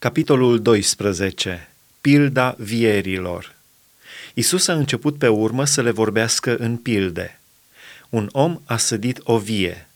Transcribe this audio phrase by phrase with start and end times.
[0.00, 1.68] Capitolul 12.
[2.00, 3.54] Pilda vierilor.
[4.34, 7.40] Isus a început pe urmă să le vorbească în pilde.
[8.08, 9.88] Un om a sădit o vie,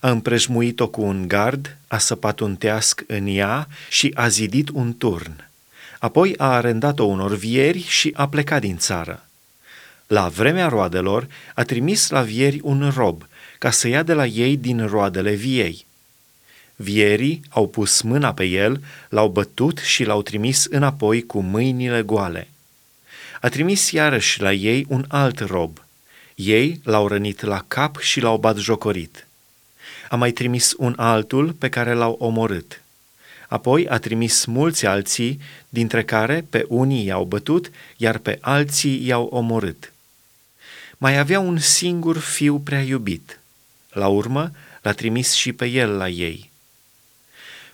[0.00, 4.96] a împrejmuit-o cu un gard, a săpat un teasc în ea și a zidit un
[4.96, 5.48] turn.
[5.98, 9.26] Apoi a arendat-o unor vieri și a plecat din țară.
[10.06, 13.26] La vremea roadelor a trimis la vieri un rob
[13.58, 15.86] ca să ia de la ei din roadele viei–
[16.82, 22.48] Vierii au pus mâna pe el, l-au bătut și l-au trimis înapoi cu mâinile goale.
[23.40, 25.78] A trimis iarăși la ei un alt rob.
[26.34, 29.26] Ei l-au rănit la cap și l-au batjocorit.
[30.08, 32.82] A mai trimis un altul pe care l-au omorât.
[33.48, 39.24] Apoi a trimis mulți alții, dintre care pe unii i-au bătut, iar pe alții i-au
[39.24, 39.92] omorât.
[40.98, 43.40] Mai avea un singur fiu prea iubit.
[43.90, 44.50] La urmă
[44.82, 46.50] l-a trimis și pe el la ei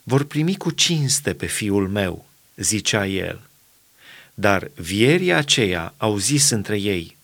[0.09, 2.27] vor primi cu cinste pe fiul meu,
[2.57, 3.41] zicea el.
[4.35, 7.17] Dar vierii aceia au zis între ei,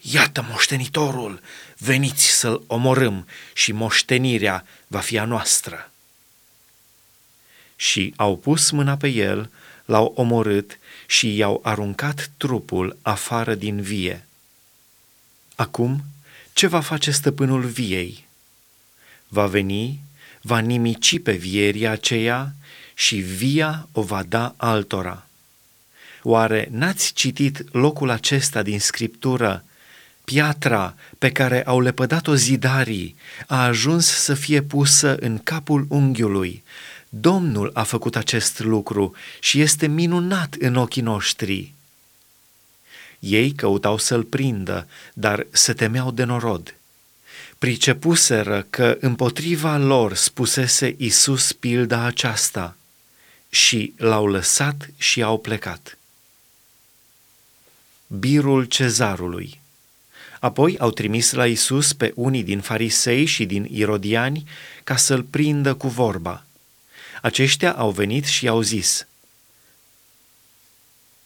[0.00, 1.40] Iată moștenitorul,
[1.78, 5.90] veniți să-l omorâm și moștenirea va fi a noastră.
[7.76, 9.50] Și au pus mâna pe el,
[9.84, 14.26] l-au omorât și i-au aruncat trupul afară din vie.
[15.54, 16.04] Acum,
[16.52, 18.26] ce va face stăpânul viei?
[19.28, 20.00] Va veni
[20.40, 22.54] va nimici pe vieria aceea
[22.94, 25.26] și via o va da altora.
[26.22, 29.64] Oare n-ați citit locul acesta din Scriptură?
[30.24, 33.16] Piatra pe care au lepădat-o zidarii
[33.46, 36.62] a ajuns să fie pusă în capul unghiului.
[37.08, 41.72] Domnul a făcut acest lucru și este minunat în ochii noștri.
[43.18, 46.74] Ei căutau să-l prindă, dar se temeau de norod
[47.60, 52.76] pricepuseră că împotriva lor spusese Isus pilda aceasta
[53.48, 55.98] și l-au lăsat și au plecat.
[58.06, 59.60] Birul cezarului
[60.38, 64.48] Apoi au trimis la Isus pe unii din farisei și din irodiani
[64.84, 66.44] ca să-l prindă cu vorba.
[67.22, 69.06] Aceștia au venit și au zis,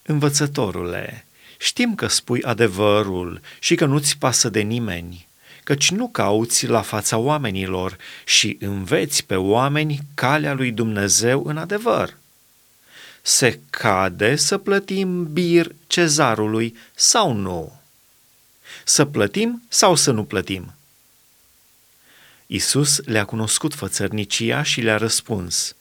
[0.03, 1.27] Învățătorule,
[1.59, 5.29] știm că spui adevărul și că nu-ți pasă de nimeni,
[5.65, 12.17] căci nu cauți la fața oamenilor și înveți pe oameni calea lui Dumnezeu în adevăr.
[13.23, 17.81] Se cade să plătim bir cezarului sau nu?
[18.85, 20.75] Să plătim sau să nu plătim?
[22.47, 25.75] Isus le-a cunoscut fățărnicia și le-a răspuns,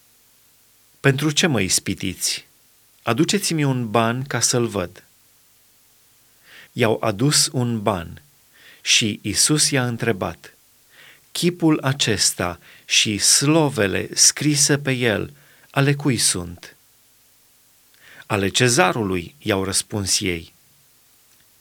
[0.99, 2.47] Pentru ce mă ispitiți?
[3.01, 5.03] Aduceți-mi un ban ca să-l văd.
[6.71, 8.21] I-au adus un ban
[8.85, 10.53] și Isus i-a întrebat,
[11.31, 15.33] Chipul acesta și slovele scrise pe el,
[15.69, 16.75] ale cui sunt?
[18.25, 20.53] Ale cezarului, i-au răspuns ei.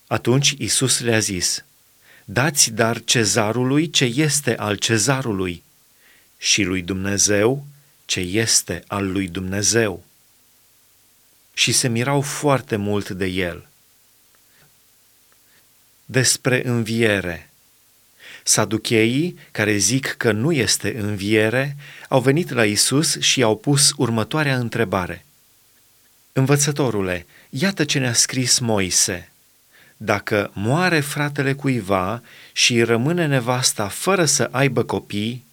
[0.07, 1.65] Atunci Isus le-a zis,
[2.25, 5.63] Dați dar cezarului ce este al cezarului
[6.39, 7.67] și lui Dumnezeu
[8.05, 10.05] ce este al lui Dumnezeu.
[11.55, 13.67] Și se mirau foarte mult de el–
[16.05, 17.51] despre înviere.
[18.45, 21.77] Saducheii, care zic că nu este înviere,
[22.09, 25.25] au venit la Isus și au pus următoarea întrebare.
[26.33, 29.31] Învățătorule, iată ce ne-a scris Moise.
[29.97, 35.45] Dacă moare fratele cuiva și rămâne nevasta fără să aibă copii,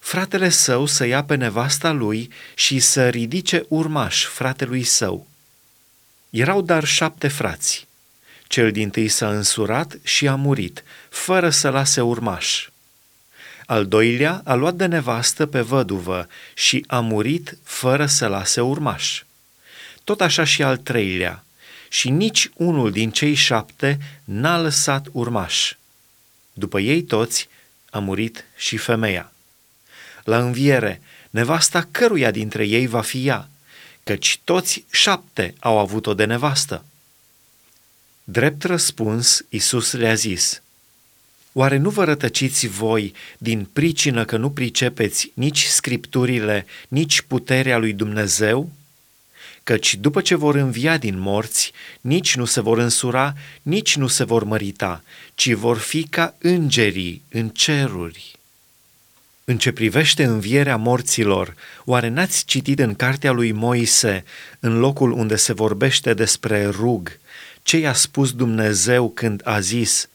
[0.00, 5.26] fratele său să ia pe nevasta lui și să ridice urmaș fratelui său.
[6.30, 7.86] Erau dar șapte frați.
[8.52, 12.68] Cel din tâi s-a însurat și a murit, fără să lase urmaș.
[13.66, 19.22] Al doilea a luat de nevastă pe văduvă și a murit fără să lase urmaș.
[20.04, 21.44] Tot așa și al treilea,
[21.88, 25.72] și nici unul din cei șapte n-a lăsat urmaș.
[26.52, 27.48] După ei toți
[27.90, 29.32] a murit și femeia.
[30.24, 33.48] La înviere, nevasta căruia dintre ei va fi ea,
[34.02, 36.84] căci toți șapte au avut-o de nevastă.
[38.32, 40.62] Drept răspuns, Isus le-a zis,
[41.52, 47.92] Oare nu vă rătăciți voi din pricină că nu pricepeți nici scripturile, nici puterea lui
[47.92, 48.70] Dumnezeu?
[49.62, 54.24] Căci după ce vor învia din morți, nici nu se vor însura, nici nu se
[54.24, 55.02] vor mărita,
[55.34, 58.38] ci vor fi ca îngerii în ceruri.
[59.44, 64.24] În ce privește învierea morților, oare n-ați citit în cartea lui Moise,
[64.60, 67.20] în locul unde se vorbește despre rug,
[67.62, 70.08] ce i-a spus Dumnezeu când a zis,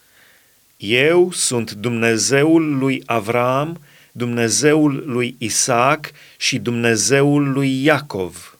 [0.77, 8.57] Eu sunt Dumnezeul lui Avram, Dumnezeul lui Isaac și Dumnezeul lui Iacov.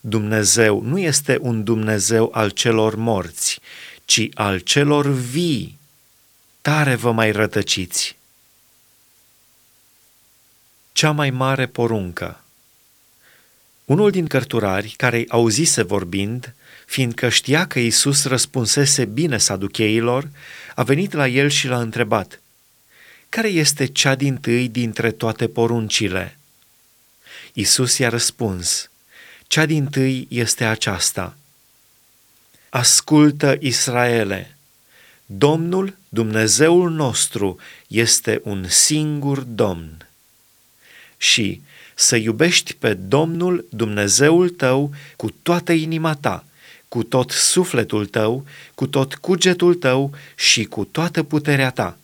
[0.00, 3.60] Dumnezeu nu este un Dumnezeu al celor morți,
[4.04, 5.78] ci al celor vii.
[6.60, 8.16] Tare vă mai rătăciți.
[10.92, 12.40] Cea mai mare poruncă
[13.86, 16.54] Unul din cărturari, care auzise vorbind,
[16.86, 20.28] fiindcă știa că Isus răspunsese bine saducheilor,
[20.74, 22.40] a venit la el și l-a întrebat,
[23.28, 26.38] Care este cea din tâi dintre toate poruncile?
[27.52, 28.90] Isus i-a răspuns,
[29.46, 31.36] Cea din tâi este aceasta.
[32.68, 34.56] Ascultă, Israele!
[35.26, 40.08] Domnul, Dumnezeul nostru, este un singur Domn.
[41.16, 41.62] Și
[41.98, 46.44] să iubești pe Domnul Dumnezeul tău cu toată inima ta,
[46.88, 48.44] cu tot sufletul tău,
[48.74, 51.96] cu tot cugetul tău și cu toată puterea ta.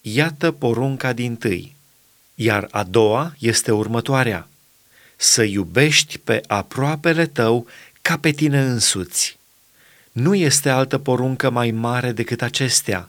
[0.00, 1.74] Iată porunca din tâi.
[2.34, 4.48] Iar a doua este următoarea.
[5.16, 7.66] Să iubești pe aproapele tău
[8.02, 9.38] ca pe tine însuți.
[10.12, 13.08] Nu este altă poruncă mai mare decât acestea.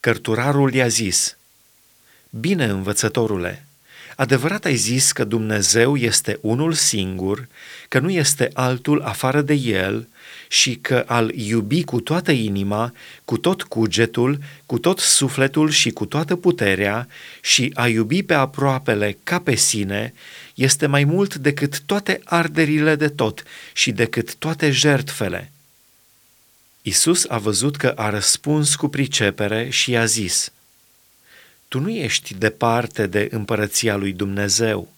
[0.00, 1.36] Cărturarul i-a zis,
[2.30, 3.67] Bine, învățătorule,
[4.18, 7.46] Adevărat ai zis că Dumnezeu este unul singur,
[7.88, 10.08] că nu este altul afară de El
[10.48, 12.92] și că al iubi cu toată inima,
[13.24, 17.08] cu tot cugetul, cu tot sufletul și cu toată puterea
[17.40, 20.14] și a iubi pe aproapele ca pe sine
[20.54, 23.42] este mai mult decât toate arderile de tot
[23.72, 25.52] și decât toate jertfele.
[26.82, 30.52] Isus a văzut că a răspuns cu pricepere și i-a zis–
[31.68, 34.92] tu nu ești departe de împărăția lui Dumnezeu.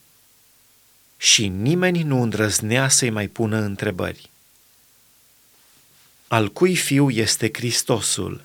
[1.16, 4.30] Și nimeni nu îndrăznea să-i mai pună întrebări.
[6.28, 8.44] Al cui fiu este Hristosul?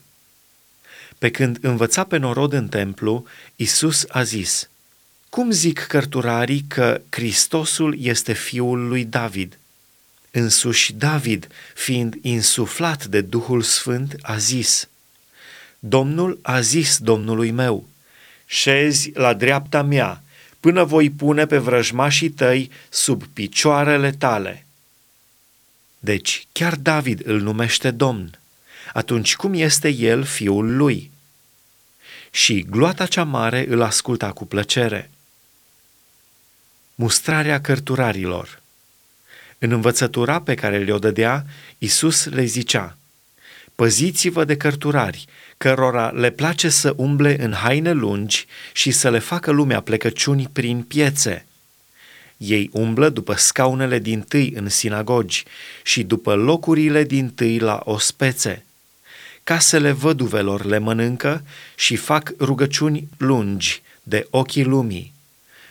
[1.17, 3.25] Pe când învăța pe norod în templu,
[3.55, 4.69] Isus a zis,
[5.29, 9.59] Cum zic cărturarii că Hristosul este fiul lui David?
[10.31, 14.87] Însuși David, fiind insuflat de Duhul Sfânt, a zis,
[15.79, 17.87] Domnul a zis Domnului meu,
[18.45, 20.21] șezi la dreapta mea,
[20.59, 24.65] până voi pune pe vrăjmașii tăi sub picioarele tale.
[25.99, 28.39] Deci, chiar David îl numește Domn.
[28.93, 31.11] Atunci cum este el fiul lui?
[32.31, 35.09] Și gloata cea mare îl asculta cu plăcere.
[36.95, 38.61] Mustrarea cărturarilor
[39.57, 41.45] În învățătura pe care le-o dădea,
[41.77, 42.97] Isus le zicea–
[43.75, 45.25] Păziți-vă de cărturari,
[45.57, 50.81] cărora le place să umble în haine lungi și să le facă lumea plecăciuni prin
[50.81, 51.45] piețe.
[52.37, 55.43] Ei umblă după scaunele din tâi în sinagogi
[55.83, 58.65] și după locurile din tâi la ospețe.
[59.43, 61.43] Casele văduvelor le mănâncă
[61.75, 65.13] și fac rugăciuni lungi de ochii lumii.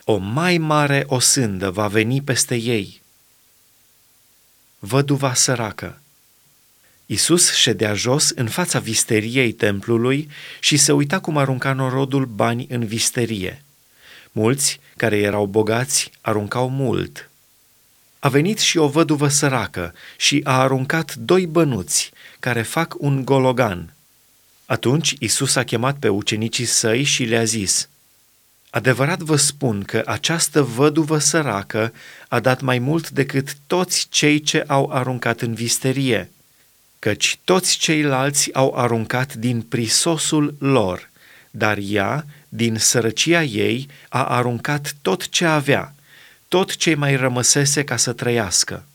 [0.05, 3.03] O mai mare osândă va veni peste ei.
[4.79, 5.99] Văduva săracă
[7.07, 10.29] Isus ședea jos în fața visteriei templului
[10.61, 13.65] și se uita cum arunca norodul bani în visterie.
[14.33, 17.31] Mulți, care erau bogați, aruncau mult.
[18.19, 23.95] A venit și o văduvă săracă și a aruncat doi bănuți, care fac un gologan.
[24.67, 27.89] Atunci Isus a chemat pe ucenicii săi și le-a zis,
[28.71, 31.93] Adevărat vă spun că această văduvă săracă
[32.29, 36.29] a dat mai mult decât toți cei ce au aruncat în visterie–
[37.05, 41.11] căci toți ceilalți au aruncat din prisosul lor,
[41.51, 45.95] dar ea, din sărăcia ei, a aruncat tot ce avea,
[46.49, 48.87] tot ce mai rămăsese ca să trăiască.